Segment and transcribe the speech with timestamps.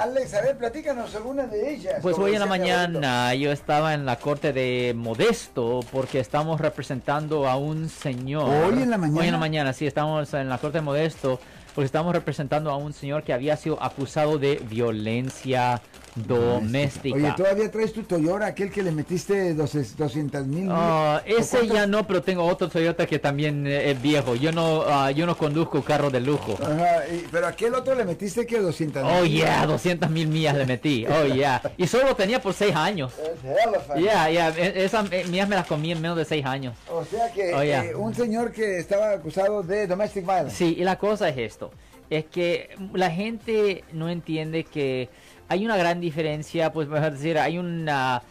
[0.00, 1.96] Alex, a ver, platícanos alguna de ellas.
[2.00, 7.46] Pues hoy en la mañana yo estaba en la corte de Modesto porque estamos representando
[7.46, 8.48] a un señor.
[8.48, 9.20] ¿Hoy en la mañana?
[9.20, 11.38] Hoy en la mañana, sí, estamos en la corte de Modesto
[11.74, 15.80] porque estamos representando a un señor que había sido acusado de violencia
[16.16, 17.16] doméstica.
[17.16, 20.68] Oye, todavía traes tu Toyota, aquel que le metiste 200 mil.
[20.70, 24.34] Ah, ese ya no, pero tengo otro Toyota que también eh, es viejo.
[24.34, 26.58] Yo no, ah, yo no conduzco carro de lujo.
[26.60, 30.66] Ajá, y- pero aquel otro le metiste que 200 Oh yeah, 200 mil millas le
[30.66, 31.06] metí.
[31.06, 31.62] Oh yeah.
[31.76, 33.12] Y solo lo tenía por 6 años.
[33.96, 34.48] Yeah, yeah.
[34.56, 36.74] e- Esas eh, millas me las comí en menos de 6 años.
[36.90, 37.84] O sea que Oh, yeah.
[37.84, 40.56] eh, un señor que estaba acusado de domestic violence.
[40.56, 41.38] Sí, y la cosa es
[42.08, 45.08] Es que la gente no entiende que
[45.48, 48.22] hay una gran diferencia, pues mejor decir, hay una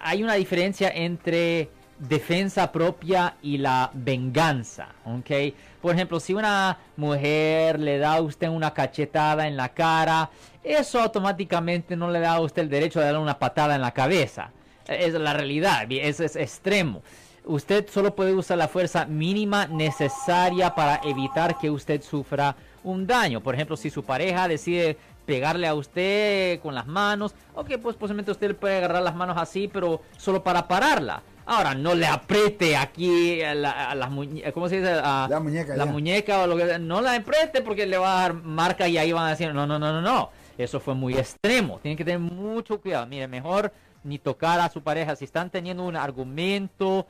[0.00, 5.54] hay una diferencia entre defensa propia y la venganza, ¿ok?
[5.82, 10.30] Por ejemplo, si una mujer le da a usted una cachetada en la cara,
[10.62, 13.92] eso automáticamente no le da a usted el derecho de darle una patada en la
[13.92, 14.50] cabeza.
[14.86, 17.02] Es la realidad, es extremo.
[17.44, 23.40] Usted solo puede usar la fuerza mínima necesaria para evitar que usted sufra un daño.
[23.42, 28.30] Por ejemplo, si su pareja decide pegarle a usted con las manos, ok, pues posiblemente
[28.32, 31.22] usted le puede agarrar las manos así, pero solo para pararla.
[31.46, 34.90] Ahora, no le apriete aquí a, la- a las muñecas, ¿cómo se dice?
[35.02, 35.90] A- La muñeca, La ya.
[35.90, 39.12] muñeca o lo que No la apriete porque le va a dar marca y ahí
[39.12, 40.30] van a decir, no, no, no, no, no.
[40.58, 41.78] Eso fue muy extremo.
[41.80, 43.06] Tienen que tener mucho cuidado.
[43.06, 43.72] Mire, mejor
[44.04, 45.16] ni tocar a su pareja.
[45.16, 47.06] Si están teniendo un argumento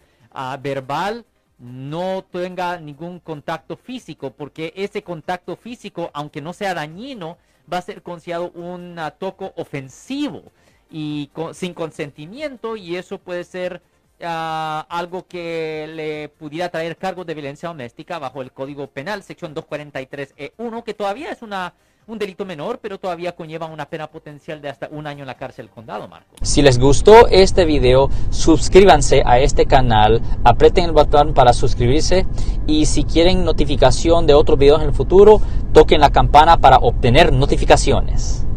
[0.61, 1.25] verbal,
[1.59, 7.37] no tenga ningún contacto físico, porque ese contacto físico, aunque no sea dañino,
[7.71, 10.43] va a ser considerado un toco ofensivo
[10.91, 13.83] y sin consentimiento, y eso puede ser
[14.23, 19.55] ah, algo que le pudiera traer cargos de violencia doméstica bajo el Código Penal, sección
[19.55, 21.75] 243E1, que todavía es una,
[22.09, 25.37] un delito menor, pero todavía conlleva una pena potencial de hasta un año en la
[25.37, 26.37] cárcel condado, Marco.
[26.43, 32.27] Si les gustó este video, suscríbanse a este canal, aprieten el botón para suscribirse
[32.67, 35.41] y si quieren notificación de otros videos en el futuro,
[35.73, 38.48] toquen la campana para obtener notificaciones.